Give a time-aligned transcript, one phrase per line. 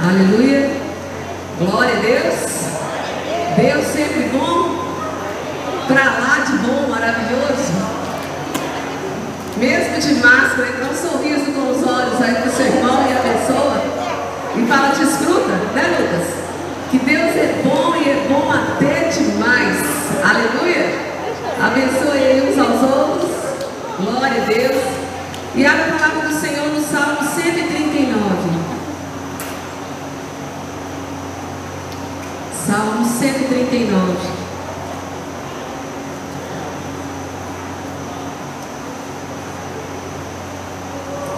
[0.00, 0.70] Aleluia.
[1.58, 2.58] Glória a Deus.
[3.56, 4.78] Deus sempre bom.
[5.88, 7.72] Pra lá de bom, maravilhoso.
[9.56, 13.20] Mesmo de máscara, dá um sorriso com os olhos aí pro seu irmão e a
[13.22, 13.82] pessoa.
[14.56, 16.28] E fala, desfruta, né, Lucas?
[16.92, 19.82] Que Deus é bom e é bom até demais.
[20.22, 21.08] Aleluia.
[21.60, 23.30] Abençoe uns aos outros.
[23.98, 24.82] Glória a Deus.
[25.56, 28.37] E a palavra do Senhor no Salmo 139.
[32.68, 34.14] Salmo 139.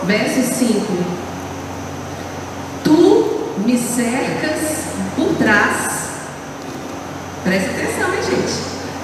[0.07, 0.87] Verso 5.
[2.83, 6.09] Tu me cercas por trás.
[7.45, 8.55] Presta atenção, hein, gente?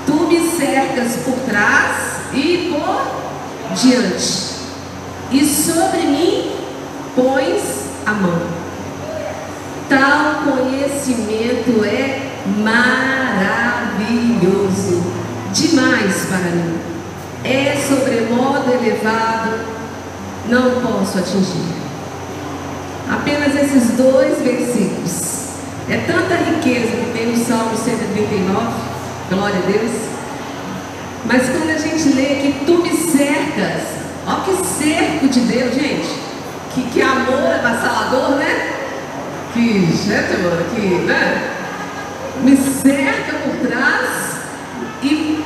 [0.04, 1.96] Tu me cercas por trás
[2.34, 4.46] e por diante.
[5.30, 6.56] E sobre mim
[7.14, 8.66] pões a mão.
[9.88, 12.05] Tal conhecimento é
[12.58, 15.02] maravilhoso,
[15.52, 16.78] demais para mim.
[17.44, 19.60] É sobremodo elevado,
[20.48, 21.76] não posso atingir.
[23.10, 25.36] Apenas esses dois versículos.
[25.88, 28.66] É tanta riqueza que tem no Salmo 139,
[29.30, 29.92] glória a Deus.
[31.24, 33.82] Mas quando a gente lê que tu me cercas,
[34.26, 36.26] ó que cerco de Deus, gente.
[36.74, 38.72] Que, que amor avassalador, né?
[39.52, 39.88] Que,
[40.34, 41.55] amor, que, né?
[42.42, 44.36] Me cerca por trás
[45.02, 45.44] e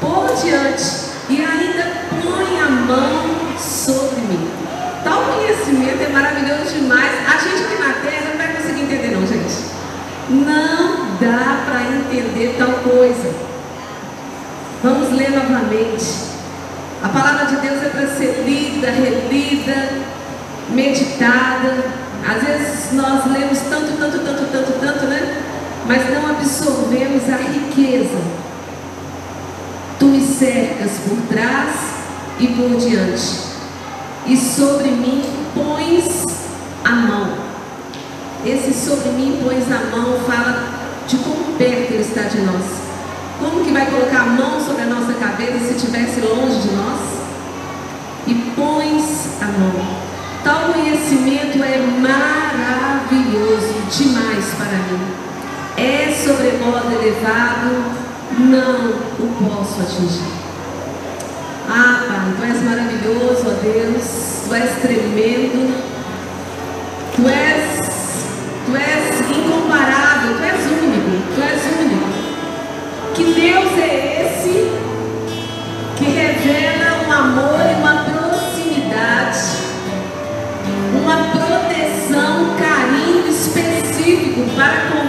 [0.00, 1.12] por diante.
[1.28, 4.50] E ainda põe a mão sobre mim.
[5.04, 7.12] Tal conhecimento é maravilhoso demais.
[7.26, 9.72] A gente aqui na terra não vai conseguir entender, não, gente.
[10.28, 13.34] Não dá para entender tal coisa.
[14.82, 16.32] Vamos ler novamente.
[17.02, 19.88] A palavra de Deus é para ser lida, relida,
[20.68, 22.02] meditada.
[22.24, 25.41] Às vezes nós lemos tanto, tanto, tanto, tanto, tanto, né?
[25.86, 28.18] Mas não absorvemos a riqueza.
[29.98, 31.70] Tu me cercas por trás
[32.38, 33.38] e por diante,
[34.26, 35.22] e sobre mim
[35.54, 36.24] pões
[36.84, 37.34] a mão.
[38.44, 40.72] Esse sobre mim pões a mão fala
[41.06, 42.64] de como perto Ele está de nós.
[43.38, 47.00] Como que vai colocar a mão sobre a nossa cabeça se estivesse longe de nós?
[48.26, 50.02] E pões a mão.
[50.42, 55.31] Tal conhecimento é maravilhoso demais para mim.
[55.82, 57.70] É sobremodo elevado,
[58.38, 60.30] não o posso atingir.
[61.68, 65.74] Ah, Pai, Tu és maravilhoso, ó Deus, Tu és tremendo,
[67.16, 67.80] Tu és,
[68.64, 72.08] Tu és incomparável, Tu és único, Tu és único.
[73.14, 74.70] Que Deus é esse
[75.96, 79.40] que revela um amor e uma proximidade,
[80.94, 85.01] uma proteção, um carinho específico para com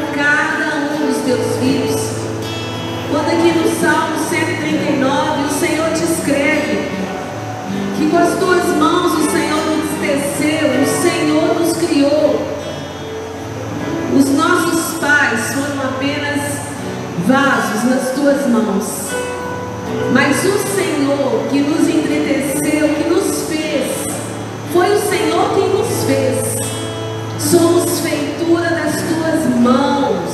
[17.33, 19.09] vasos nas tuas mãos.
[20.13, 24.05] Mas o Senhor que nos entreteceu, que nos fez,
[24.71, 26.55] foi o Senhor quem nos fez.
[27.39, 30.29] Somos feitura das tuas mãos.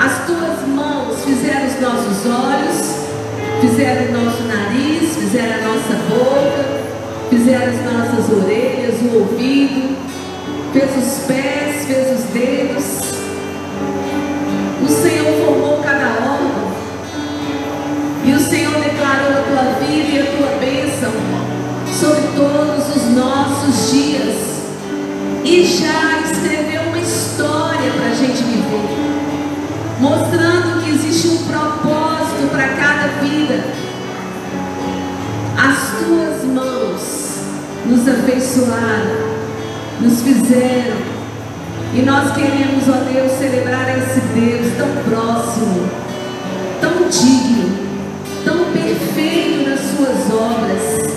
[0.00, 7.30] As tuas mãos fizeram os nossos olhos, fizeram o nosso nariz, fizeram a nossa boca,
[7.30, 9.96] fizeram as nossas orelhas, o ouvido,
[10.72, 12.77] fez os pés, fez os dedos.
[25.64, 28.88] Já escreveu uma história para a gente viver.
[30.00, 33.64] Mostrando que existe um propósito para cada vida.
[35.56, 37.42] As tuas mãos
[37.86, 39.38] nos afeiçoaram,
[40.00, 40.96] nos fizeram
[41.94, 45.88] e nós queremos, ó Deus, celebrar esse Deus tão próximo,
[46.80, 47.78] tão digno,
[48.44, 51.08] tão perfeito nas suas obras.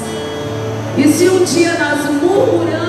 [0.98, 2.81] E se um dia nós murmuramos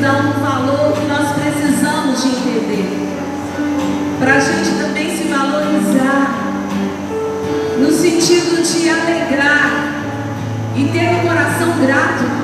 [0.00, 3.08] dá um valor que nós precisamos de entender.
[4.20, 6.34] Para a gente também se valorizar,
[7.78, 10.02] no sentido de alegrar
[10.76, 12.37] e ter um coração grato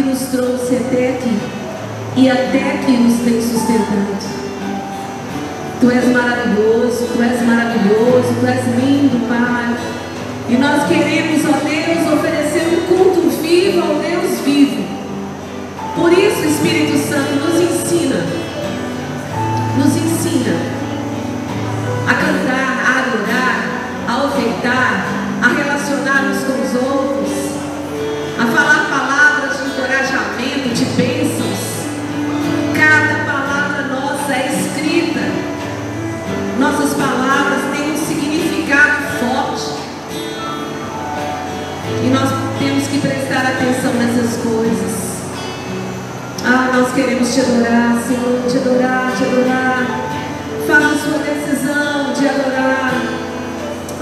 [0.00, 1.38] nos trouxe até aqui
[2.16, 4.42] e até aqui nos tem sustentado.
[5.80, 9.76] Tu és maravilhoso, Tu és maravilhoso, Tu és lindo, Pai.
[10.48, 14.84] E nós queremos, ó Deus, oferecer um culto vivo ao Deus vivo.
[15.96, 17.51] Por isso, Espírito Santo, nos
[44.42, 45.22] coisas.
[46.44, 50.00] Ah, nós queremos te adorar, Senhor, te adorar, te adorar.
[50.66, 52.92] Faça sua decisão de adorar.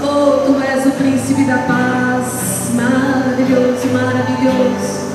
[0.03, 2.71] Oh, tu és o príncipe da paz.
[2.73, 5.10] Maravilhoso, maravilhoso.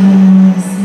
[0.00, 0.77] Ah.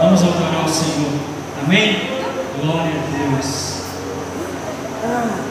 [0.00, 1.12] Vamos adorar o Senhor.
[1.62, 1.94] Amém?
[2.58, 3.82] Glória a Deus.
[5.04, 5.49] Ah.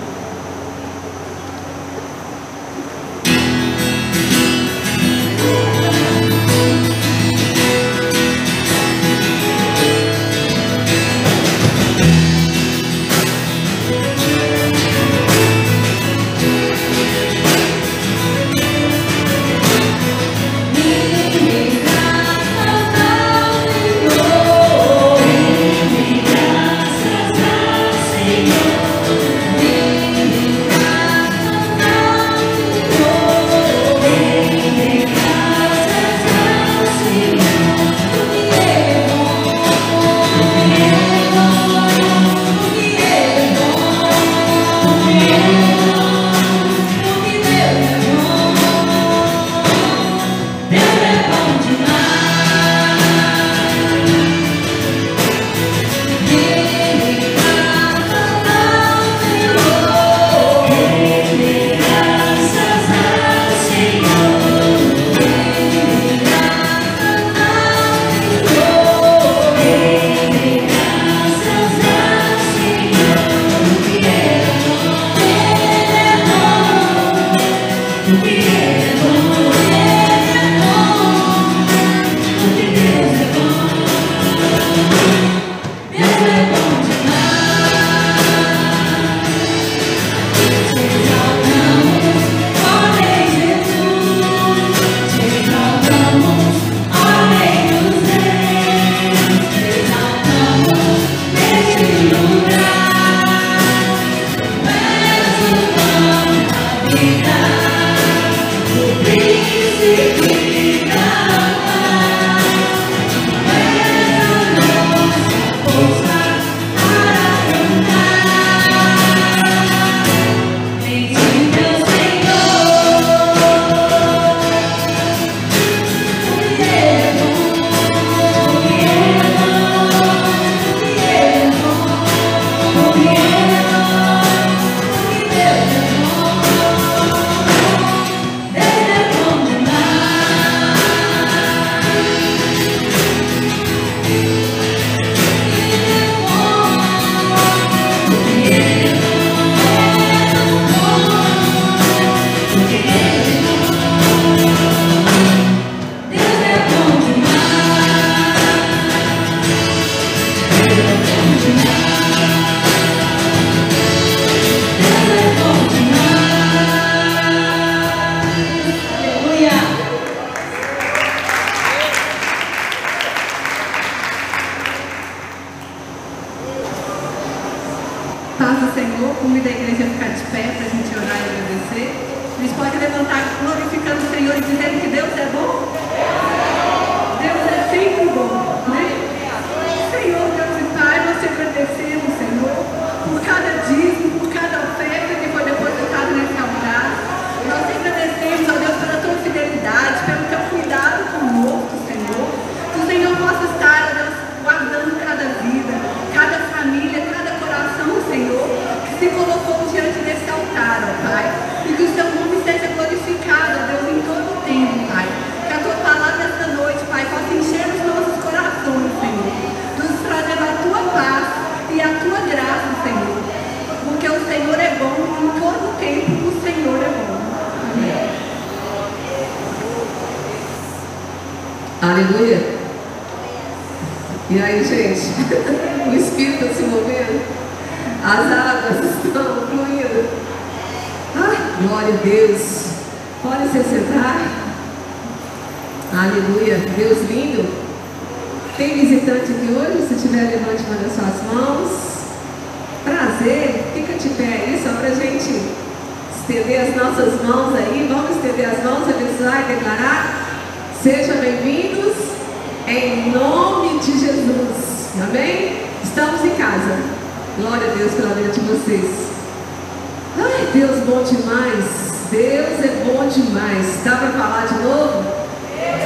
[272.39, 273.84] Deus é bom demais.
[273.84, 275.04] Dá para falar de novo?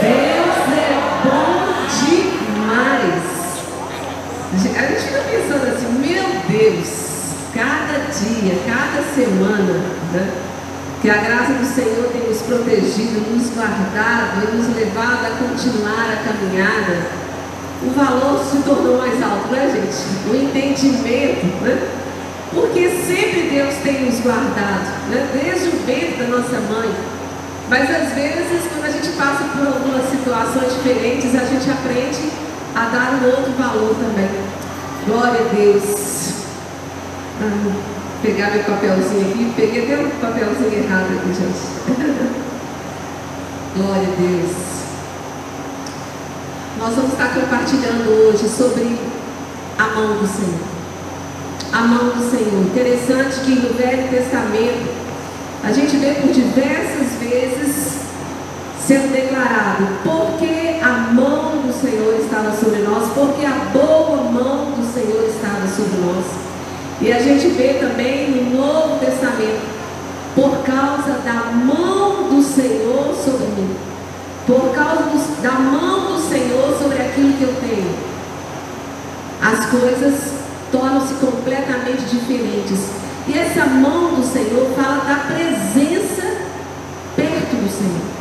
[0.01, 0.89] Deus é
[1.23, 1.73] bom
[2.05, 3.23] demais.
[4.53, 6.89] A gente fica pensando assim, meu Deus,
[7.55, 9.81] cada dia, cada semana,
[10.13, 10.31] né?
[11.01, 16.05] Que a graça do Senhor tem nos protegido, nos guardado e nos levado a continuar
[16.11, 17.23] a caminhada.
[17.81, 20.29] O valor se tornou mais alto, né, gente?
[20.29, 22.02] O entendimento, né?
[22.53, 25.27] Porque sempre Deus tem nos guardado, né?
[25.33, 26.89] desde o ventre da nossa mãe.
[27.69, 32.29] Mas às vezes, quando a gente passa por algumas situações diferentes, a gente aprende
[32.75, 34.29] a dar um outro valor também.
[35.07, 36.33] Glória a Deus.
[37.41, 42.33] Ah, pegar meu papelzinho aqui, peguei até um papelzinho errado aqui, gente.
[43.75, 44.73] Glória a Deus.
[46.77, 48.99] Nós vamos estar compartilhando hoje sobre
[49.77, 50.72] a mão do Senhor.
[51.73, 52.61] A mão do Senhor.
[52.65, 55.03] Interessante que no Velho Testamento
[55.63, 57.93] a gente vê por diversas vezes
[58.85, 64.93] sendo declarado, porque a mão do Senhor estava sobre nós, porque a boa mão do
[64.93, 66.25] Senhor estava sobre nós.
[67.01, 69.61] E a gente vê também no Novo Testamento,
[70.35, 73.75] por causa da mão do Senhor sobre mim,
[74.45, 77.95] por causa do, da mão do Senhor sobre aquilo que eu tenho,
[79.41, 80.42] as coisas
[80.73, 82.79] tornam-se completamente diferentes.
[83.27, 86.41] E essa mão do Senhor fala da presença
[87.15, 88.13] perto do Senhor.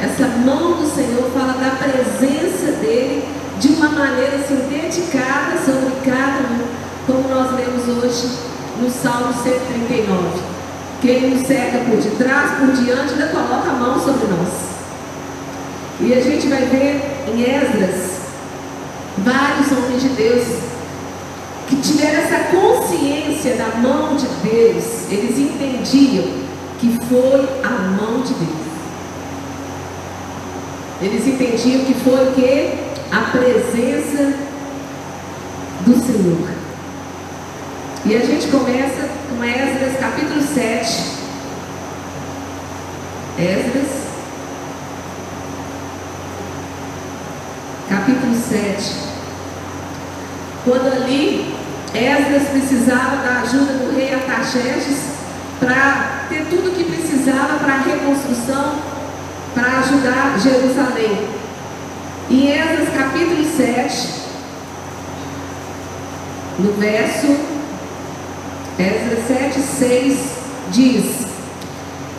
[0.00, 3.24] Essa mão do Senhor fala da presença dele
[3.60, 6.66] de uma maneira assim dedicada sobre cada um,
[7.06, 8.30] como nós lemos hoje
[8.80, 10.42] no Salmo 139.
[11.00, 14.68] Que ele nos cerca por detrás, por diante, ainda coloca a mão sobre nós.
[16.00, 18.18] E a gente vai ver em Esdras
[19.18, 20.77] vários homens de Deus
[21.68, 26.24] que tiveram essa consciência da mão de Deus, eles entendiam
[26.78, 28.68] que foi a mão de Deus.
[31.00, 32.74] Eles entendiam que foi o que?
[33.12, 34.34] A presença
[35.86, 36.48] do Senhor.
[38.04, 41.18] E a gente começa com Esdras capítulo 7.
[43.38, 43.88] Esdras,
[47.88, 48.94] capítulo 7.
[50.64, 51.47] Quando ali
[51.98, 54.98] Esdras precisava da ajuda do rei Artaxerxes
[55.58, 58.76] para ter tudo o que precisava para a reconstrução
[59.54, 61.28] para ajudar Jerusalém.
[62.30, 64.08] Em Esdras capítulo 7,
[66.60, 67.26] no verso
[68.78, 70.18] Esdras 7, 6,
[70.70, 71.26] diz: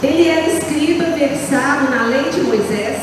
[0.03, 2.99] Ele era escriba versado na lei de Moisés,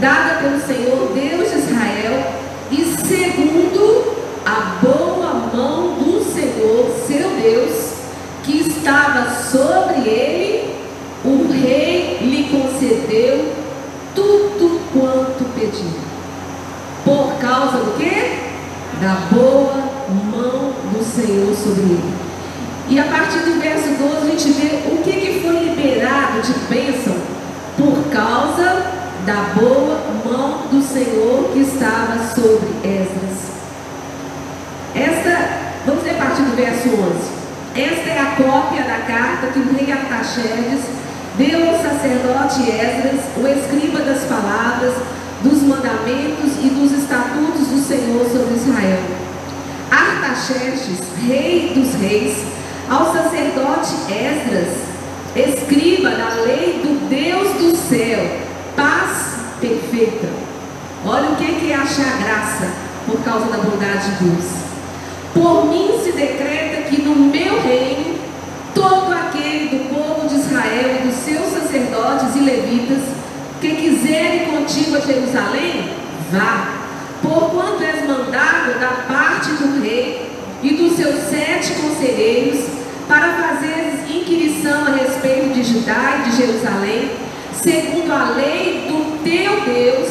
[0.00, 2.32] dada pelo Senhor Deus de Israel,
[2.72, 7.94] e segundo a boa mão do Senhor, seu Deus,
[8.44, 10.74] que estava sobre ele,
[11.24, 13.52] o rei lhe concedeu
[14.14, 15.98] tudo quanto pediu.
[17.04, 18.38] Por causa do quê?
[19.00, 19.74] Da boa
[20.30, 22.14] mão do Senhor sobre ele.
[22.88, 26.52] E a partir do verso 12 a gente vê o que, que foi liberado de
[26.68, 27.16] bênção
[27.76, 28.92] por causa
[29.24, 33.46] da boa mão do Senhor que estava sobre Esdras.
[34.94, 35.48] Esta,
[35.84, 37.45] vamos ler a partir do verso 11.
[37.76, 40.80] Esta é a cópia da carta que o rei Artaxerxes
[41.36, 44.94] deu ao sacerdote Esdras, o escriba das palavras,
[45.42, 49.02] dos mandamentos e dos estatutos do Senhor sobre Israel.
[49.90, 52.46] Artaxerxes, rei dos reis,
[52.88, 54.72] ao sacerdote Esdras,
[55.36, 58.38] escriba da lei do Deus do céu,
[58.74, 60.28] paz perfeita.
[61.04, 62.70] Olha o que é achar graça
[63.04, 64.65] por causa da bondade de Deus.
[65.36, 68.16] Por mim se decreta que no meu reino
[68.74, 73.02] todo aquele do povo de Israel e dos seus sacerdotes e levitas
[73.60, 75.90] que quiserem contigo a Jerusalém,
[76.32, 76.68] vá,
[77.20, 80.30] porquanto és mandado da parte do rei
[80.62, 82.64] e dos seus sete conselheiros
[83.06, 87.10] para fazeres inquirição a respeito de Judá e de Jerusalém,
[87.52, 90.08] segundo a lei do teu Deus,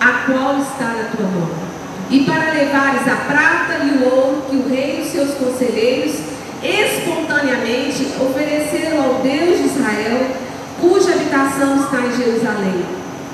[0.00, 1.73] a qual está na tua mão.
[2.10, 6.16] E para levares a prata e o ouro que o rei e os seus conselheiros
[6.62, 10.30] espontaneamente ofereceram ao Deus de Israel,
[10.80, 12.84] cuja habitação está em Jerusalém.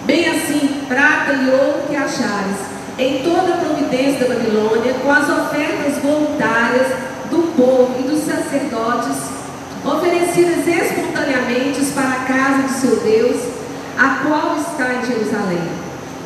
[0.04, 2.56] Bem assim, prata e ouro que achares,
[2.98, 6.88] em toda a providência da Babilônia, com as ofertas voluntárias
[7.30, 9.30] do povo e dos sacerdotes,
[9.84, 13.40] oferecidas espontaneamente para a casa de seu Deus,
[13.96, 15.68] a qual está em Jerusalém.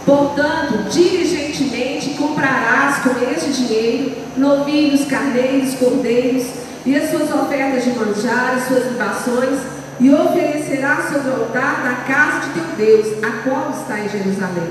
[0.06, 6.46] Portanto, diligentemente comprarás com este dinheiro novilhos, carneiros, cordeiros,
[6.86, 9.58] e as suas ofertas de manjar, as suas libações,
[10.00, 14.70] e oferecerás sobre o altar da casa de teu Deus, a qual está em Jerusalém.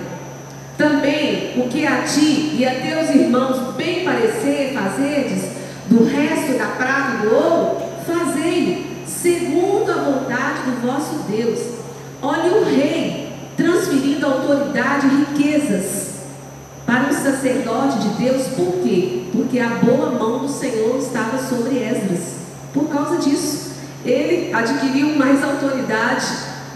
[0.77, 5.43] Também o que a ti e a teus irmãos bem parecer fazerdes,
[5.87, 11.59] do resto da prata e do ouro, fazei segundo a vontade do vosso Deus.
[12.21, 16.12] Olhe o rei transferindo autoridade e riquezas
[16.85, 19.23] para o sacerdote de Deus, por quê?
[19.31, 22.43] Porque a boa mão do Senhor estava sobre Esdras.
[22.73, 23.71] Por causa disso,
[24.05, 26.25] ele adquiriu mais autoridade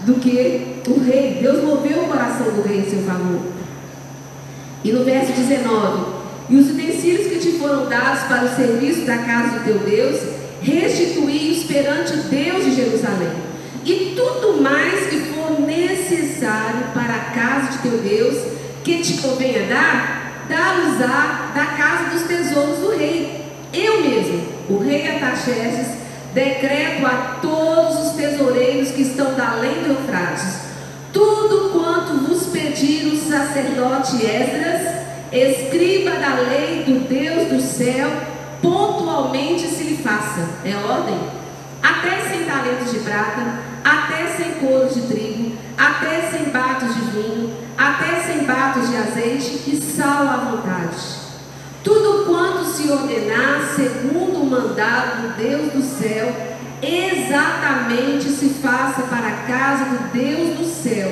[0.06, 1.38] do que o rei.
[1.42, 3.40] Deus moveu o coração do rei em seu favor.
[4.82, 6.04] E no verso 19:
[6.48, 10.20] E os utensílios que te foram dados para o serviço da casa do teu Deus,
[10.62, 13.48] restituí-os perante o Deus de Jerusalém.
[13.84, 18.36] E tudo mais que for necessário para a casa de teu Deus,
[18.84, 23.44] que te convenha dar, dá-los-á da casa dos tesouros do rei.
[23.72, 25.98] Eu mesmo, o rei Ataxerxes,
[26.32, 30.60] decreto a todos os tesoureiros que estão da além do Eufrates,
[31.12, 34.98] tudo quanto vos pedir o sacerdote Esdras,
[35.32, 38.10] escriba da lei do Deus do céu,
[38.62, 40.48] pontualmente se lhe faça.
[40.64, 41.18] É ordem?
[41.82, 47.54] Até cem talentos de prata, até cem coros de trigo, até cem batos de vinho,
[47.76, 50.96] até cem batos de azeite e sal à vontade.
[51.82, 56.30] Tudo quanto se ordenar segundo o mandado do Deus do céu,
[56.82, 61.10] exatamente se faça para a casa do Deus do céu.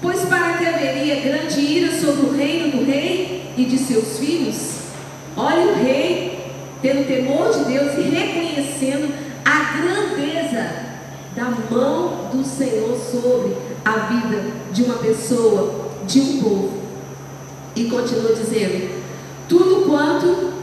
[0.00, 4.76] Pois para que haveria grande ira sobre o reino do rei e de seus filhos?
[5.36, 9.12] Olha o rei, tendo temor de Deus e reconhecendo
[9.44, 10.85] a grandeza
[11.36, 16.72] da mão do Senhor sobre a vida de uma pessoa, de um povo.
[17.76, 19.02] E continua dizendo:
[19.46, 20.54] tudo quanto,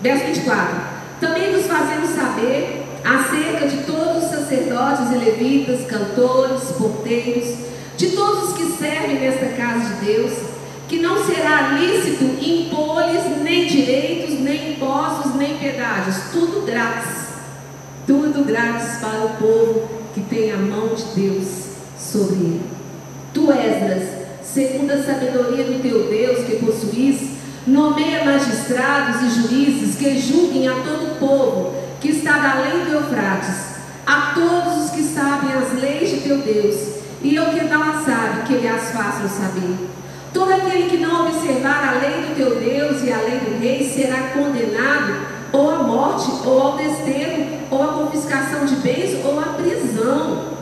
[0.00, 0.80] verso 24,
[1.20, 7.54] também nos fazemos saber acerca de todos os sacerdotes e levitas, cantores, porteiros,
[7.96, 10.32] de todos os que servem nesta casa de Deus,
[10.88, 17.21] que não será lícito impor-lhes nem direitos, nem impostos, nem pedágios, tudo grátis,
[18.06, 21.46] tudo grátis para o povo que tem a mão de Deus
[21.98, 22.62] sobre ele.
[23.32, 24.08] Tu, Esdras,
[24.42, 27.32] segundo a sabedoria do teu Deus que possuís,
[27.66, 33.76] Nomeia magistrados e juízes que julguem a todo o povo que está além do Eufrates,
[34.04, 36.74] a todos os que sabem as leis de teu Deus,
[37.22, 39.76] e o que não sabe, que lhe as façam saber.
[40.34, 43.88] Todo aquele que não observar a lei do teu Deus e a lei do rei
[43.88, 49.54] será condenado ou à morte, ou ao desterro, ou à confiscação de bens, ou à
[49.54, 50.52] prisão.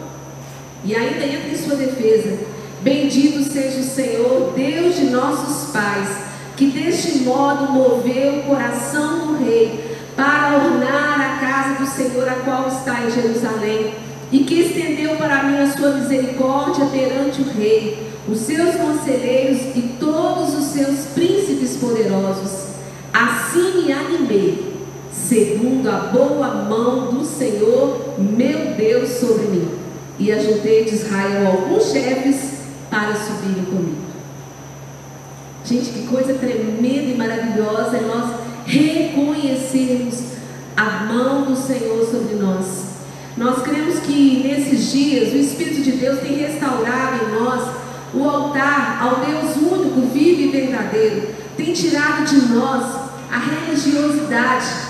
[0.85, 2.39] E ainda entra em sua defesa:
[2.81, 9.43] Bendito seja o Senhor, Deus de nossos pais que deste modo moveu o coração do
[9.43, 13.95] rei para ornar a casa do Senhor, a qual está em Jerusalém,
[14.31, 19.97] e que estendeu para mim a sua misericórdia perante o rei, os seus conselheiros e
[19.99, 22.75] todos os seus príncipes poderosos.
[23.11, 24.70] Assim me animei,
[25.31, 29.69] segundo a boa mão do Senhor, meu Deus, sobre mim.
[30.19, 32.55] E ajuntei de Israel alguns chefes
[32.91, 34.11] para subirem comigo.
[35.65, 40.21] Gente, que coisa tremenda e maravilhosa é nós reconhecermos
[40.77, 42.87] a mão do Senhor sobre nós.
[43.37, 47.71] Nós cremos que nesses dias o Espírito de Deus tem restaurado em nós
[48.13, 51.29] o altar ao Deus único, vivo e verdadeiro.
[51.57, 52.83] Tem tirado de nós
[53.31, 54.90] a religiosidade.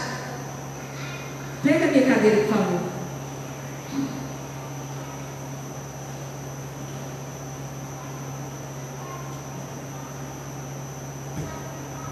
[1.63, 2.81] Pega a minha cadeira, por favor.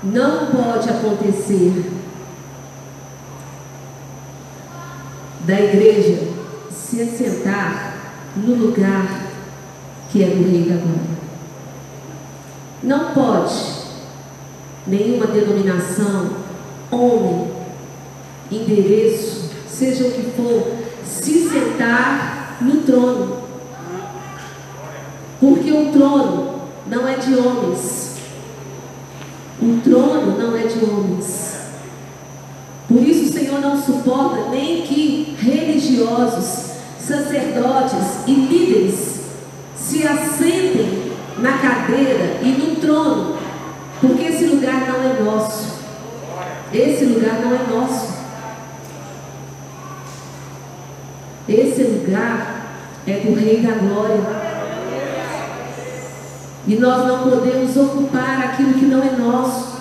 [0.03, 1.91] Não pode acontecer
[5.41, 6.29] da igreja
[6.71, 7.95] se assentar
[8.37, 9.29] no lugar
[10.11, 11.19] que é do Rei da Glória.
[12.83, 13.79] Não pode
[14.87, 16.31] nenhuma denominação,
[16.91, 17.58] homem,
[18.51, 20.73] endereço, seja o que for,
[21.05, 23.39] se sentar no trono.
[25.41, 28.17] Porque o trono não é de homens,
[29.61, 31.59] o trono não é de homens.
[32.89, 39.19] Por isso o Senhor não suporta nem que religiosos, sacerdotes e líderes
[39.77, 43.37] se assentem na cadeira e no trono,
[44.01, 45.79] porque esse lugar não é nosso.
[46.73, 48.19] Esse lugar não é nosso.
[51.49, 54.49] Esse lugar é do Rei da Glória.
[56.67, 59.79] E nós não podemos ocupar aquilo que não é nosso.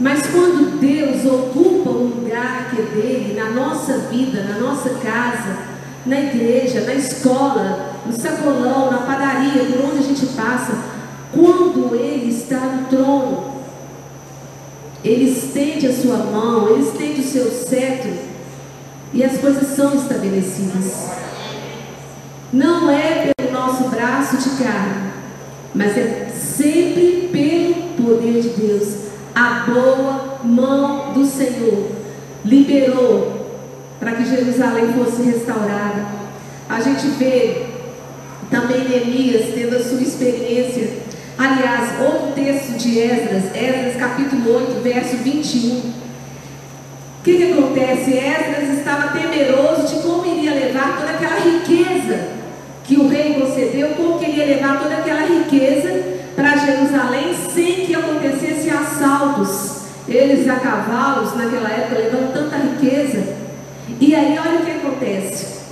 [0.00, 5.56] Mas quando Deus ocupa o lugar que é dele, na nossa vida, na nossa casa,
[6.04, 10.76] na igreja, na escola, no sacolão, na padaria, por onde a gente passa,
[11.32, 13.54] quando Ele está no trono,
[15.04, 18.12] Ele estende a sua mão, Ele estende o seu cetro,
[19.14, 21.31] E as coisas são estabelecidas.
[22.52, 25.10] Não é pelo nosso braço de carne,
[25.74, 28.94] mas é sempre pelo poder de Deus.
[29.34, 31.88] A boa mão do Senhor
[32.44, 33.46] liberou
[33.98, 36.04] para que Jerusalém fosse restaurada.
[36.68, 37.68] A gente vê
[38.50, 40.90] também Neemias tendo a sua experiência.
[41.38, 45.78] Aliás, outro texto de Esdras, Esdras capítulo 8, verso 21.
[45.78, 45.92] O
[47.24, 48.12] que, que acontece?
[48.12, 52.31] Esdras estava temeroso de como iria levar toda aquela riqueza
[52.92, 56.02] que o rei concedeu, como queria levar toda aquela riqueza
[56.36, 59.82] para Jerusalém sem que acontecesse assaltos.
[60.06, 63.34] Eles a cavalos, naquela época, levando tanta riqueza.
[63.98, 65.62] E aí, olha o que acontece.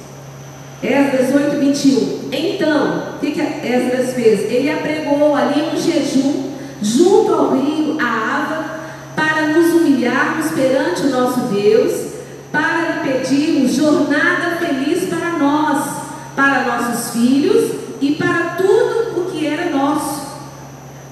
[0.82, 2.28] Esdras 8, 21.
[2.32, 4.50] Então, o que, que Esdras fez?
[4.50, 8.80] Ele apregou ali um jejum junto ao rio, a Ava,
[9.14, 12.12] para nos humilharmos perante o nosso Deus,
[12.50, 15.99] para lhe pedirmos jornada feliz para nós
[16.34, 20.30] para nossos filhos e para tudo o que era nosso.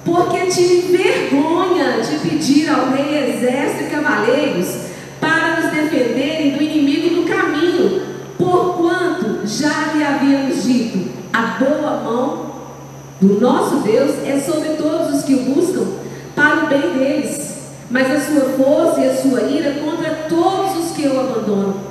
[0.05, 4.89] Porque tive vergonha de pedir ao rei exército e cavaleiros
[5.21, 8.03] para nos defenderem do inimigo no caminho,
[8.39, 12.49] porquanto já lhe havíamos dito: a boa mão
[13.21, 15.87] do nosso Deus é sobre todos os que o buscam
[16.35, 17.59] para o bem deles,
[17.91, 21.88] mas a sua força e a sua ira contra todos os que o abandonam.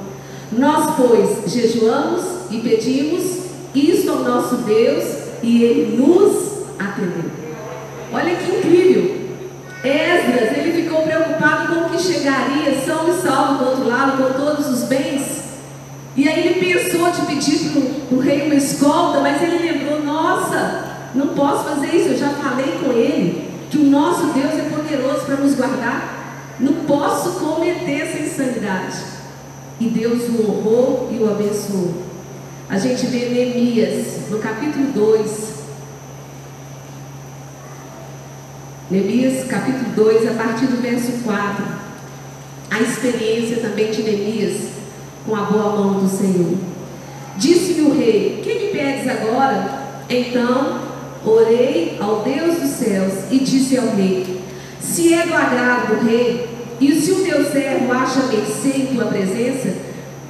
[0.97, 3.37] Pois, jejuamos e pedimos
[3.75, 5.03] isto ao nosso Deus
[5.43, 7.29] e ele nos atendeu.
[8.11, 9.27] Olha que incrível.
[9.83, 14.43] Esdras, ele ficou preocupado com o que chegaria são e salvo do outro lado, com
[14.43, 15.43] todos os bens.
[16.15, 21.11] E aí ele pensou de pedir para o rei uma escolta, mas ele lembrou: nossa,
[21.13, 25.25] não posso fazer isso, eu já falei com ele que o nosso Deus é poderoso
[25.25, 26.55] para nos guardar.
[26.59, 28.06] Não posso cometer.
[29.79, 31.93] E Deus o honrou e o abençoou.
[32.67, 35.57] A gente vê Neemias no capítulo 2.
[38.89, 41.63] Neemias capítulo 2, a partir do verso 4.
[42.71, 44.77] A experiência também de Neemias
[45.25, 46.57] com a boa mão do Senhor.
[47.37, 50.03] Disse-me o rei: Que me pedes agora?
[50.09, 50.81] Então
[51.23, 54.41] orei ao Deus dos céus e disse ao rei:
[54.79, 56.46] Se é do agrado do rei,
[56.79, 59.73] e se o teu servo acha mercê em tua presença,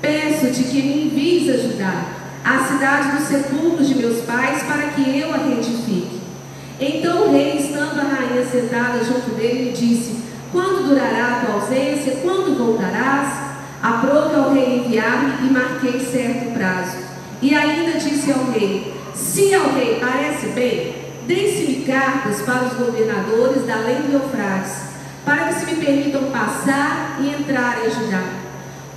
[0.02, 5.34] peço-te que me envies ajudar a cidade dos sepulcros de meus pais, para que eu
[5.34, 6.22] a reedifique.
[6.80, 10.16] Então o rei, estando a rainha sentada junto dele, disse:
[10.52, 12.20] Quando durará a tua ausência?
[12.22, 13.48] Quando voltarás?
[13.84, 16.98] Aprouve ao rei enviar-me e marquei certo prazo.
[17.42, 20.96] E ainda disse ao rei: Se ao rei parece bem,
[21.28, 24.87] deem-se-me cartas para os governadores da além do Eufrates
[25.28, 28.24] para que se me permitam passar e entrar em Judá.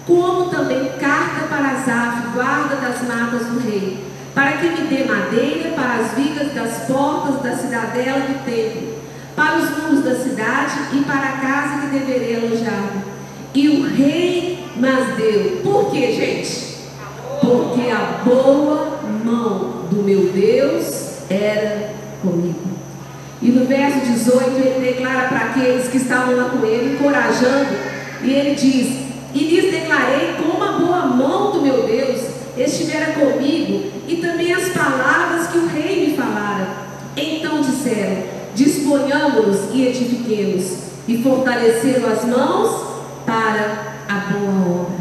[0.06, 5.70] Como também carta para Asaf, guarda das matas do rei, para que me dê madeira
[5.70, 8.94] para as vigas das portas da cidadela do templo,
[9.34, 13.02] para os muros da cidade e para a casa que deverei alojar.
[13.52, 15.60] E o rei mas deu.
[15.64, 16.76] Por quê, gente?
[17.40, 22.79] Porque a boa mão do meu Deus era comigo.
[23.42, 27.74] E no verso 18 ele declara para aqueles que estavam lá com ele, encorajando,
[28.22, 28.98] e ele diz:
[29.34, 32.20] E lhes declarei como a boa mão do meu Deus
[32.58, 36.68] estivera comigo, e também as palavras que o rei me falara.
[37.16, 38.24] Então disseram:
[38.54, 40.76] Disponhamos-nos e edifiquemos,
[41.08, 42.88] e fortaleceram as mãos
[43.24, 45.00] para a boa obra.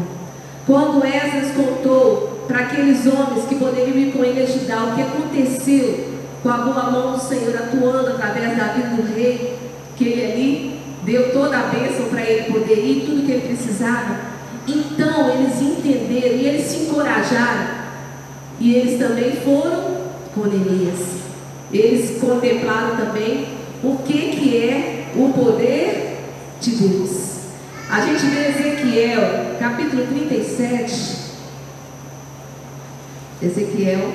[0.66, 6.09] Quando Esdras contou para aqueles homens que poderiam ir com ele ajudar o que aconteceu
[6.42, 9.58] com a boa mão do Senhor atuando através da vida do rei,
[9.96, 14.16] que ele ali deu toda a bênção para ele poder ir, tudo que ele precisava.
[14.66, 17.80] Então eles entenderam e eles se encorajaram.
[18.58, 19.96] E eles também foram
[20.34, 21.20] com Neemias.
[21.72, 23.48] Eles contemplaram também
[23.82, 26.18] o que, que é o poder
[26.60, 27.30] de Deus.
[27.90, 31.20] A gente vê Ezequiel, capítulo 37.
[33.42, 34.12] Ezequiel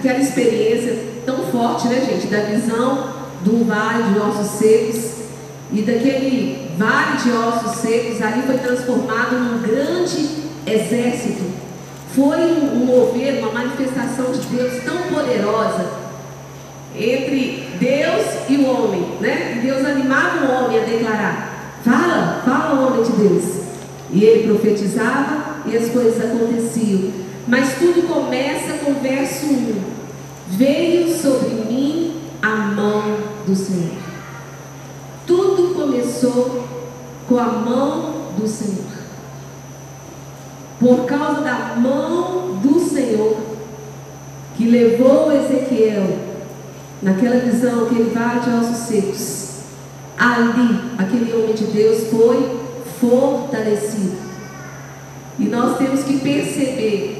[0.00, 5.10] aquela experiência tão forte, né, gente, da visão do vale de ossos secos
[5.72, 10.28] e daquele vale de ossos secos ali foi transformado num grande
[10.66, 11.44] exército.
[12.14, 15.86] Foi um mover, uma manifestação de Deus tão poderosa
[16.98, 19.56] entre Deus e o homem, né?
[19.56, 23.44] E Deus animava o homem a declarar: Fala, fala, homem de Deus.
[24.12, 27.29] E ele profetizava e as coisas aconteciam.
[27.46, 29.82] Mas tudo começa com o verso 1.
[30.48, 33.98] Veio sobre mim a mão do Senhor.
[35.26, 36.64] Tudo começou
[37.28, 38.90] com a mão do Senhor.
[40.78, 43.36] Por causa da mão do Senhor,
[44.56, 46.18] que levou Ezequiel
[47.02, 49.50] naquela visão, aquele vale de ossos secos,
[50.18, 52.60] ali, aquele homem de Deus foi
[53.00, 54.18] fortalecido.
[55.38, 57.19] E nós temos que perceber,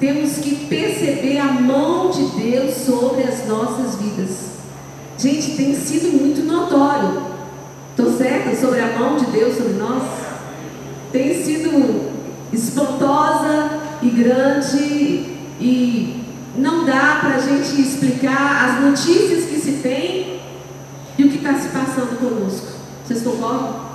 [0.00, 4.48] temos que perceber a mão de Deus sobre as nossas vidas.
[5.18, 7.22] Gente, tem sido muito notório.
[7.90, 10.02] Estou certa sobre a mão de Deus sobre nós?
[11.12, 12.10] Tem sido
[12.50, 16.24] espantosa e grande e
[16.56, 20.40] não dá para a gente explicar as notícias que se tem
[21.18, 22.68] e o que está se passando conosco.
[23.04, 23.90] Vocês concordam?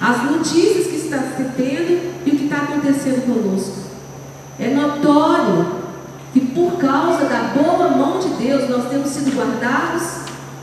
[0.00, 3.91] As notícias que está se tendo e o que está acontecendo conosco.
[4.62, 5.82] É notório
[6.32, 10.20] que por causa da boa mão de Deus nós temos sido guardados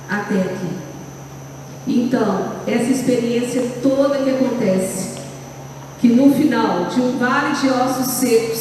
[0.09, 0.69] até aqui.
[1.85, 5.19] Então, essa experiência toda que acontece,
[5.99, 8.57] que no final de um vale de ossos secos,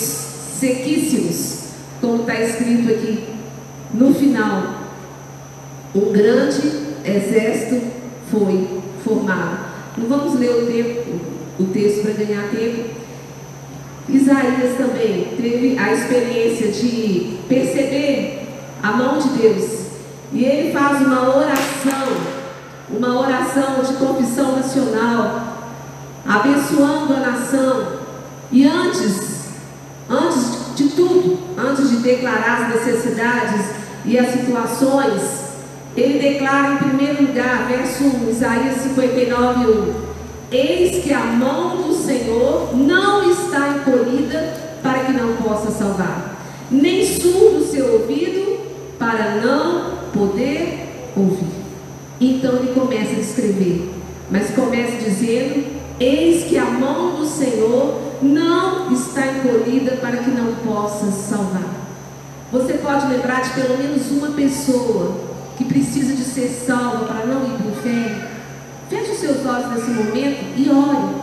[0.58, 1.68] sequíssimos,
[2.00, 3.24] como está escrito aqui,
[3.94, 4.74] no final,
[5.94, 6.60] um grande
[7.04, 7.80] exército
[8.28, 9.68] foi formado.
[9.96, 11.20] Não vamos ler o, tempo,
[11.60, 12.97] o texto para ganhar tempo,
[14.08, 18.48] Isaías também teve a experiência de perceber
[18.82, 19.78] a mão de Deus.
[20.32, 22.08] E ele faz uma oração,
[22.90, 25.58] uma oração de confissão nacional,
[26.26, 27.98] abençoando a nação.
[28.50, 29.48] E antes,
[30.08, 33.66] antes de tudo, antes de declarar as necessidades
[34.06, 35.48] e as situações,
[35.94, 40.07] ele declara em primeiro lugar, verso 1, Isaías 59, 1.
[40.50, 46.38] Eis que a mão do Senhor não está encolhida para que não possa salvar,
[46.70, 48.58] nem surdo o seu ouvido
[48.98, 51.58] para não poder ouvir.
[52.18, 53.90] Então ele começa a escrever,
[54.30, 55.66] mas começa dizendo:
[56.00, 61.76] Eis que a mão do Senhor não está encolhida para que não possa salvar.
[62.50, 65.14] Você pode lembrar de pelo menos uma pessoa
[65.58, 68.37] que precisa de ser salva para não ir para o inferno?
[68.88, 71.20] Feche os seus olhos nesse momento e ore.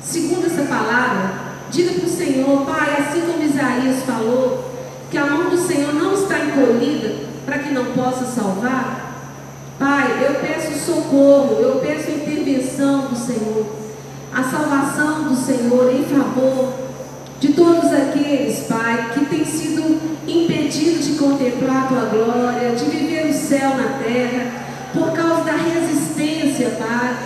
[0.00, 1.34] Segundo essa palavra,
[1.70, 4.64] diga para o Senhor, Pai, assim como Isaías falou,
[5.10, 9.28] que a mão do Senhor não está encolhida para que não possa salvar.
[9.78, 13.66] Pai, eu peço socorro, eu peço intervenção do Senhor,
[14.32, 16.72] a salvação do Senhor em favor
[17.38, 23.26] de todos aqueles, Pai, que têm sido impedidos de contemplar a tua glória, de viver
[23.26, 24.65] o céu na terra
[24.96, 27.16] por causa da resistência, Pai,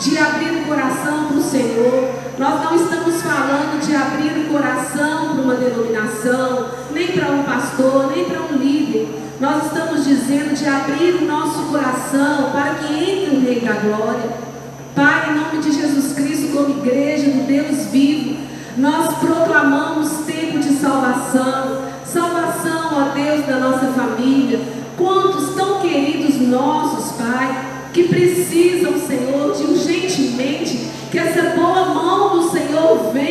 [0.00, 2.10] de abrir o coração para o Senhor.
[2.38, 8.12] Nós não estamos falando de abrir o coração para uma denominação, nem para um pastor,
[8.14, 9.08] nem para um líder.
[9.40, 14.48] Nós estamos dizendo de abrir o nosso coração para que entre o Rei da Glória.
[14.94, 18.36] Pai, em nome de Jesus Cristo, como igreja do Deus vivo,
[18.76, 21.88] nós proclamamos tempo de salvação.
[22.04, 24.77] Salvação, ó Deus, da nossa família.
[24.98, 32.50] Quantos tão queridos nossos Pai, que precisam, Senhor, de urgentemente que essa boa mão do
[32.50, 33.27] Senhor venha,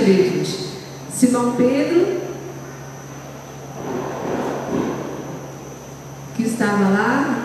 [0.00, 0.74] ver, gente.
[1.12, 2.20] Simão Pedro,
[6.36, 7.44] que estava lá,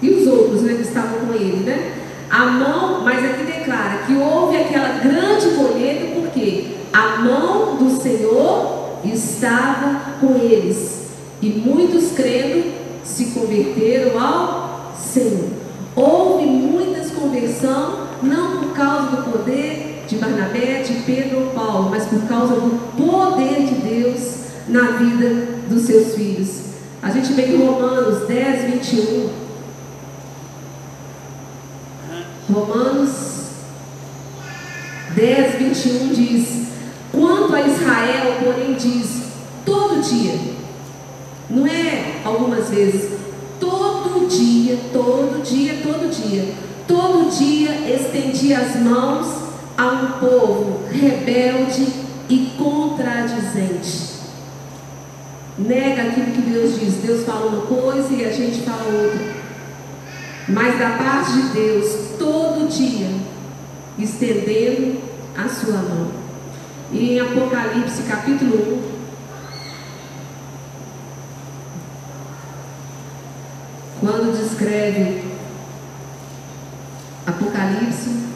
[0.00, 1.94] e os outros né, que estavam com ele, né?
[2.30, 8.98] A mão, mas aqui declara que houve aquela grande colheita, porque a mão do Senhor
[9.04, 11.06] estava com eles.
[11.40, 12.72] E muitos crendo
[13.04, 15.50] se converteram ao Senhor.
[15.94, 17.95] Houve muitas conversão,
[22.08, 24.36] por causa do poder de Deus
[24.68, 26.66] na vida dos seus filhos.
[27.02, 29.28] A gente vê em Romanos 10, 21.
[32.52, 33.10] Romanos
[35.14, 36.66] 10, 21 diz:
[37.12, 39.22] Quanto a Israel, porém, diz:
[39.64, 40.38] todo dia,
[41.48, 43.10] não é algumas vezes,
[43.58, 46.54] todo dia, todo dia, todo dia,
[46.86, 49.35] todo dia estendia as mãos
[50.02, 51.86] um povo rebelde
[52.28, 54.16] e contradizente.
[55.58, 56.94] Nega aquilo que Deus diz.
[56.96, 59.36] Deus fala uma coisa e a gente fala outra
[60.48, 63.10] mas da parte de Deus todo dia,
[63.98, 65.00] estendendo
[65.36, 66.10] a sua mão.
[66.92, 68.96] E em Apocalipse capítulo 1,
[74.00, 75.24] quando descreve
[77.26, 78.35] Apocalipse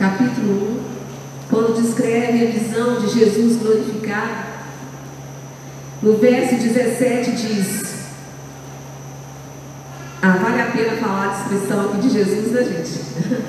[0.00, 4.48] capítulo 1, quando descreve a visão de Jesus glorificado,
[6.02, 7.82] no verso 17 diz:
[10.22, 13.44] ah, vale a pena falar a descrição aqui de Jesus, né, gente?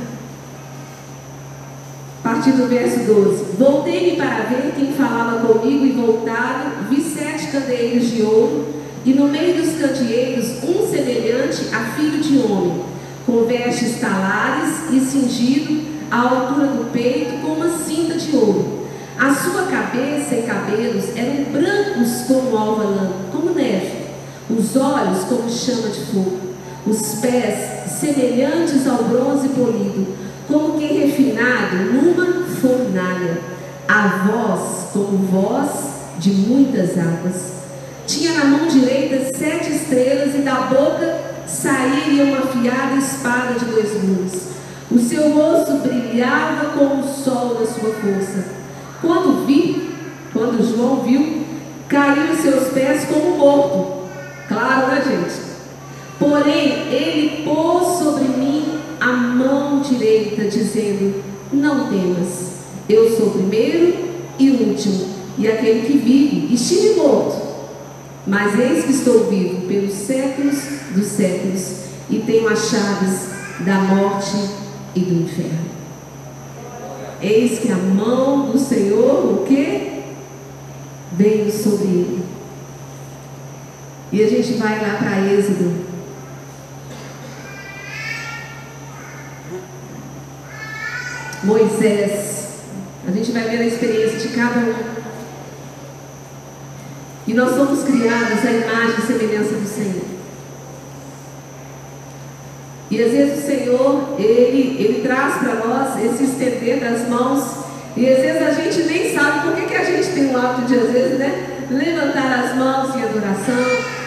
[2.19, 7.47] A partir do verso 12: Voltei-me para ver quem falava comigo, e voltado, vi sete
[7.47, 8.75] candeeiros de ouro,
[9.05, 12.83] e no meio dos candeeiros um semelhante a filho de homem,
[13.25, 18.81] com vestes talares e cingido à altura do peito com uma cinta de ouro.
[19.17, 24.07] A sua cabeça e cabelos eram brancos como alva lã, como neve,
[24.49, 26.51] os olhos como chama de fogo
[26.85, 30.07] os pés semelhantes ao bronze polido,
[30.47, 33.37] como que refinado numa fornalha,
[33.87, 35.69] a voz como voz
[36.17, 37.51] de muitas águas.
[38.07, 43.91] Tinha na mão direita sete estrelas e da boca saía uma afiada espada de dois
[43.91, 44.51] gumes.
[44.93, 48.45] O seu rosto brilhava como o sol da sua força.
[48.99, 49.89] Quando vi,
[50.33, 51.45] quando João viu,
[51.87, 54.01] caiu em seus pés como morto.
[54.49, 55.51] Claro, né, gente?
[56.19, 61.23] Porém, ele pôs sobre mim a mão direita, dizendo:
[61.53, 62.55] Não temas,
[62.89, 63.95] eu sou o primeiro
[64.37, 66.53] e o último, e aquele que vive.
[66.53, 67.41] Estive morto,
[68.27, 70.57] mas eis que estou vivo pelos séculos
[70.93, 71.77] dos séculos,
[72.09, 73.29] e tenho as chaves
[73.61, 74.35] da morte
[74.95, 75.71] e do inferno.
[77.21, 80.03] Eis que a mão do Senhor, o que?
[81.11, 82.23] Veio sobre ele.
[84.11, 85.85] E a gente vai lá para Êxodo
[91.43, 92.47] Moisés.
[93.07, 95.01] A gente vai ver a experiência de cada um.
[97.27, 100.20] E nós somos criados à imagem e semelhança do Senhor.
[102.91, 107.41] E às vezes o Senhor, Ele, ele traz para nós esse estender das mãos.
[107.95, 110.67] E às vezes a gente nem sabe por que, que a gente tem o hábito
[110.67, 111.47] de, às vezes, né?
[111.69, 113.65] Levantar as mãos em adoração,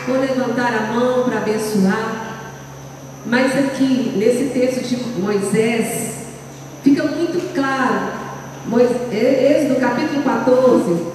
[0.09, 2.43] ou levantar a mão para abençoar.
[3.24, 6.26] Mas aqui, nesse texto de Moisés,
[6.82, 8.12] fica muito claro.
[9.11, 11.14] Êxodo capítulo 14.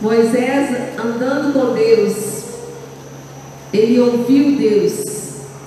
[0.00, 2.44] Moisés andando com Deus,
[3.72, 5.04] ele ouviu Deus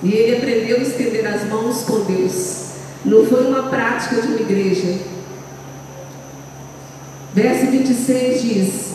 [0.02, 2.62] e ele aprendeu a estender as mãos com Deus.
[3.04, 4.98] Não foi uma prática de uma igreja.
[7.34, 8.92] Verso 26 diz: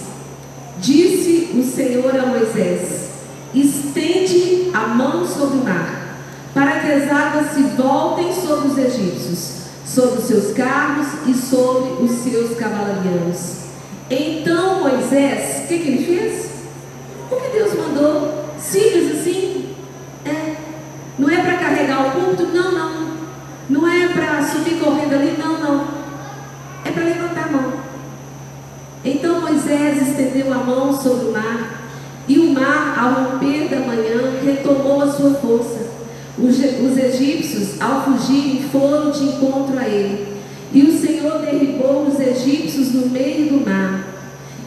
[0.79, 3.09] Disse o Senhor a Moisés:
[3.53, 6.17] estende a mão sobre o mar,
[6.53, 9.51] para que as águas se voltem sobre os egípcios,
[9.85, 13.66] sobre os seus carros e sobre os seus cavalarianos.
[14.09, 16.51] Então Moisés, o que, que ele fez?
[17.29, 18.45] O que Deus mandou?
[18.57, 19.75] Simples assim?
[20.25, 20.55] É.
[21.19, 22.43] Não é para carregar o culto?
[22.47, 23.07] Não, não.
[23.69, 25.35] Não é para subir correndo ali?
[25.37, 25.87] Não, não.
[26.85, 27.73] É para levantar a mão.
[29.03, 31.89] Então Moisés estendeu a mão sobre o mar,
[32.27, 35.87] e o mar, ao romper da manhã, retomou a sua força.
[36.37, 40.37] Os, os egípcios, ao fugirem, foram de encontro a ele.
[40.73, 43.96] E o Senhor derribou os egípcios no meio do mar.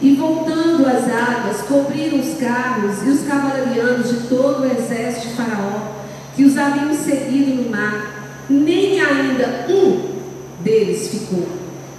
[0.01, 5.33] E voltando as águas, cobriram os carros e os cavalarianos de todo o exército de
[5.35, 5.91] Faraó,
[6.35, 8.45] que os haviam seguido no mar.
[8.49, 10.15] Nem ainda um
[10.63, 11.47] deles ficou.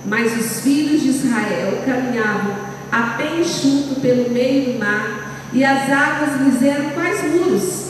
[0.05, 2.57] Mas os filhos de Israel caminhavam
[2.91, 7.83] a pé enxuto pelo meio do mar, e as águas lhes eram quais muros.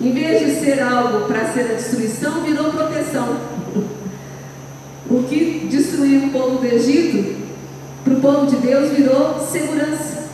[0.00, 3.36] Em vez de ser algo para ser a destruição, virou proteção.
[5.10, 7.47] O que destruiu o povo do Egito,
[8.08, 10.28] para o povo de Deus, virou segurança.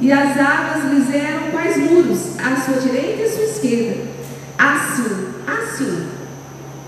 [0.00, 2.38] E as águas lhes eram quais muros?
[2.38, 4.02] À sua direita e à sua esquerda.
[4.58, 6.08] Assim, assim,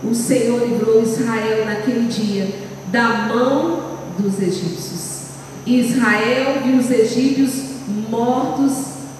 [0.02, 2.52] o Senhor livrou Israel naquele dia
[2.88, 5.24] da mão dos egípcios.
[5.64, 7.64] Israel viu os egípcios
[8.10, 8.72] mortos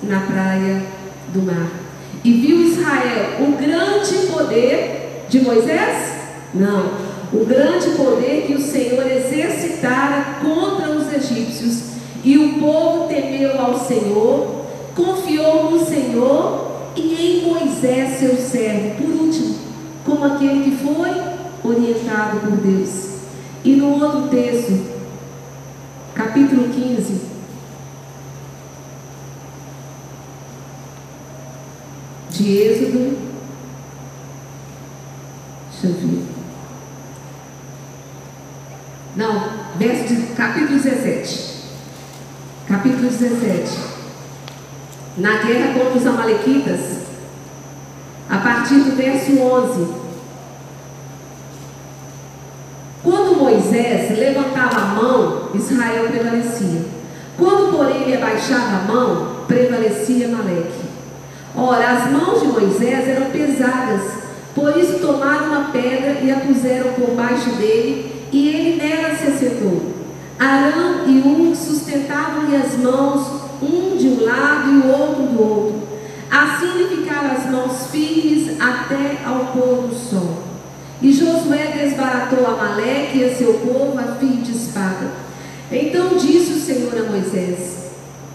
[0.03, 0.83] na praia
[1.33, 1.71] do mar.
[2.25, 6.15] E viu Israel o grande poder de Moisés?
[6.53, 7.04] Não.
[7.35, 11.95] O grande poder que o Senhor exercitara contra os egípcios.
[12.23, 14.65] E o povo temeu ao Senhor,
[14.95, 19.57] confiou no Senhor e em Moisés, seu servo, por último,
[20.05, 21.11] como aquele que foi
[21.65, 23.15] orientado por Deus.
[23.65, 24.73] E no outro texto,
[26.15, 27.21] capítulo 15,
[32.31, 33.19] de Êxodo,
[35.71, 36.44] deixa eu ver.
[39.17, 39.49] Não,
[39.79, 41.55] verso de, capítulo 17.
[42.67, 43.79] Capítulo 17.
[45.19, 46.81] Na guerra contra os Amalequitas,
[48.29, 50.05] a partir do verso 11.
[53.05, 56.83] Quando Moisés levantava a mão, Israel prevalecia.
[57.39, 60.83] Quando, porém, ele abaixava a mão, prevalecia Maleque.
[61.55, 64.01] Ora, as mãos de Moisés eram pesadas,
[64.57, 69.29] por isso tomaram uma pedra e a puseram por baixo dele, e ele nela se
[69.29, 69.95] assentou.
[70.37, 75.83] Arão e Um sustentavam-lhe as mãos, um de um lado e o outro do outro.
[76.29, 80.43] Assim lhe ficaram as mãos firmes até ao pôr do sol.
[81.01, 85.13] E Josué desbaratou Amaleque e seu povo a fio de espada.
[85.71, 87.93] Então disse o Senhor a Moisés: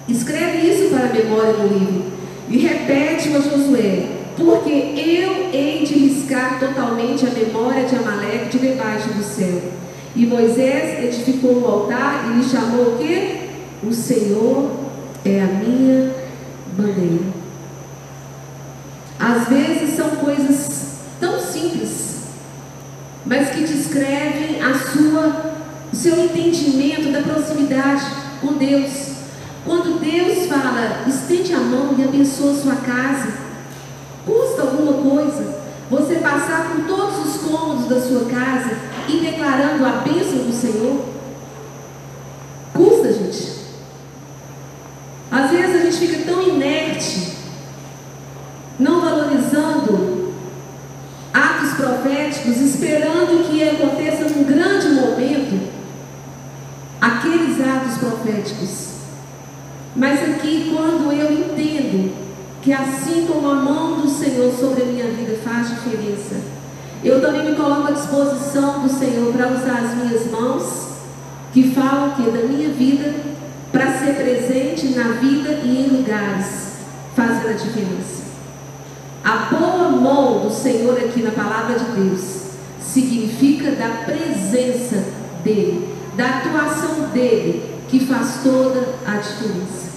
[0.08, 2.06] Escreve isso para a memória no livro,
[2.48, 8.70] e repete-o a Josué, porque eu hei de riscar totalmente a memória de Amaleque de
[8.70, 9.89] debaixo do céu.
[10.16, 13.50] E Moisés edificou o altar e lhe chamou o quê?
[13.84, 14.72] O Senhor
[15.24, 16.14] é a minha
[16.76, 17.40] bandeira.
[19.20, 22.10] Às vezes são coisas tão simples
[23.30, 25.54] mas que descrevem a sua,
[25.94, 28.06] o seu entendimento da proximidade
[28.42, 29.10] com Deus.
[29.64, 33.32] Quando Deus fala, estende a mão e abençoa a sua casa,
[34.26, 35.60] custa alguma coisa
[35.92, 38.72] você passar por todos os cômodos da sua casa
[39.10, 41.06] e declarando a bênção do Senhor?
[42.74, 43.60] Custa, gente.
[45.32, 47.34] Às vezes a gente fica tão inerte,
[48.80, 50.34] não valorizando
[51.34, 55.70] atos proféticos, esperando que aconteça num grande momento
[57.00, 58.90] aqueles atos proféticos.
[59.96, 62.14] Mas aqui, quando eu entendo
[62.62, 66.59] que assim como a mão do Senhor sobre a minha vida faz diferença,
[67.04, 70.90] eu também me coloco à disposição do Senhor para usar as minhas mãos,
[71.54, 73.16] que falam que da minha vida,
[73.72, 76.74] para ser presente na vida e em lugares,
[77.16, 78.24] fazendo a diferença.
[79.24, 82.40] A boa mão do Senhor aqui na palavra de Deus
[82.82, 85.04] significa da presença
[85.44, 89.90] dele, da atuação dele, que faz toda a diferença.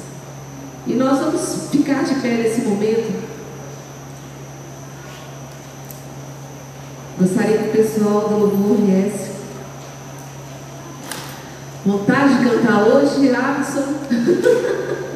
[0.86, 3.31] E nós vamos ficar de pé nesse momento.
[7.18, 9.30] Gostaria que o pessoal do louvor viesse.
[11.84, 13.94] Vontade de cantar hoje, Alisson?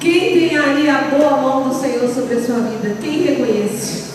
[0.00, 2.96] Quem tem aí a boa mão do Senhor sobre a sua vida?
[3.00, 4.08] Quem reconhece?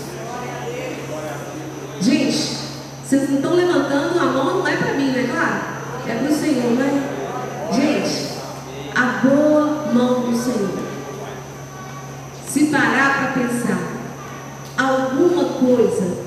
[2.01, 2.57] Gente,
[3.05, 5.29] vocês não estão levantando a mão, não é para mim, né?
[5.31, 5.61] Claro,
[6.07, 7.03] é para o Senhor, né?
[7.71, 8.33] Gente,
[8.95, 10.69] a boa mão do Senhor.
[12.47, 13.79] Se parar para pensar,
[15.75, 16.23] coisa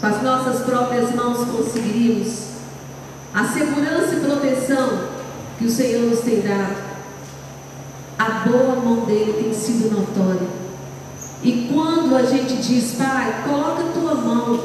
[0.00, 2.46] com as nossas próprias mãos conseguiríamos,
[3.34, 5.08] a segurança e proteção
[5.58, 6.76] que o Senhor nos tem dado,
[8.18, 10.46] a boa mão dele tem sido notória.
[11.42, 14.60] E quando a gente diz, Pai, coloca a tua mão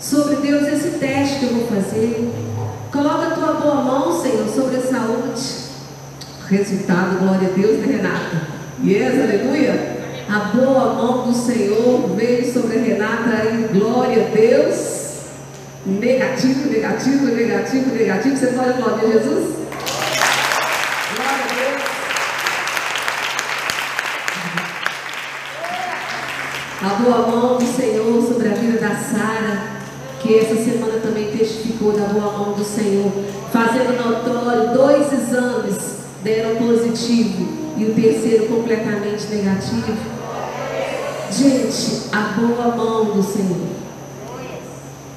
[0.00, 2.32] sobre Deus esse teste que eu vou fazer,
[2.92, 5.60] coloca a tua boa mão, Senhor, sobre a saúde.
[6.48, 8.48] Resultado, glória a Deus, né, Renata?
[8.82, 9.89] Yes, aleluia.
[10.32, 15.22] A boa mão do Senhor veio sobre a Renata e glória a Deus.
[15.84, 18.36] Negativo, negativo, negativo, negativo.
[18.36, 19.56] Você pode aplaudir Jesus?
[21.16, 21.82] Glória a Deus.
[26.80, 29.80] A boa mão do Senhor sobre a vida da Sara,
[30.20, 33.10] que essa semana também testificou da boa mão do Senhor,
[33.52, 40.19] fazendo notório dois exames deram positivo e o terceiro completamente negativo.
[41.30, 43.68] Gente, a boa mão do Senhor.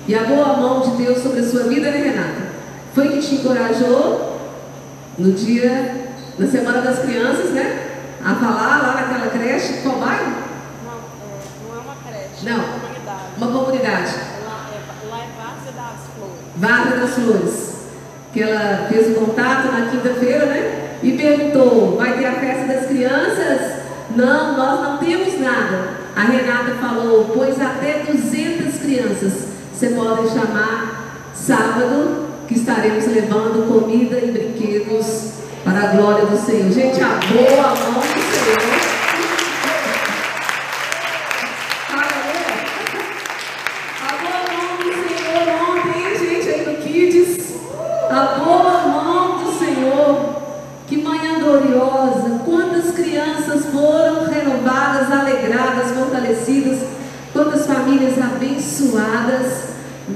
[0.07, 2.53] E a boa mão de Deus sobre a sua vida, né, Renata?
[2.93, 4.37] Foi que te encorajou
[5.17, 7.89] no dia, na Semana das Crianças, né?
[8.23, 10.33] A falar lá naquela creche, qual bairro?
[10.83, 12.51] Não, é, não é uma creche, Não.
[12.51, 13.21] é uma comunidade.
[13.37, 14.15] Uma comunidade.
[14.45, 16.39] Lá é, lá é Várzea das Flores.
[16.57, 17.73] Varda das Flores.
[18.31, 20.97] Que ela fez o contato na quinta-feira, né?
[21.01, 23.82] E perguntou: vai ter a festa das crianças?
[24.15, 25.89] Não, nós não temos nada.
[26.15, 34.17] A Renata falou: pois até 200 crianças você pode chamar sábado, que estaremos levando comida
[34.19, 35.33] e brinquedos
[35.63, 36.71] para a glória do Senhor.
[36.71, 38.92] Gente, a boa mão do Senhor.
[58.43, 59.63] Abençoadas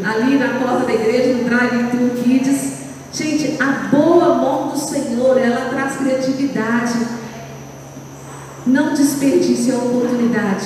[0.03, 2.77] ali na porta da igreja, no Drive-Thru Kids.
[3.13, 6.93] Gente, a boa mão do Senhor, ela traz criatividade.
[8.65, 10.65] Não desperdice a oportunidade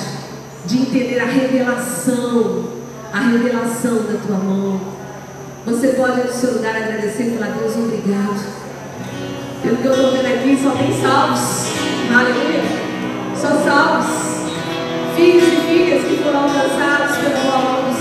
[0.66, 2.64] de entender a revelação,
[3.12, 4.80] a revelação da tua mão.
[5.64, 8.62] Você pode no seu lugar agradecer e Deus, obrigado.
[9.62, 11.72] Pelo que eu estou vendo aqui, só tem salvos.
[12.12, 12.62] Aleluia.
[13.36, 14.32] Só salvos.
[15.14, 17.41] Filhos e filhas que foram alcançados pela